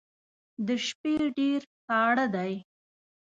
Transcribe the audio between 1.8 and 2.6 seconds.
ساړه دی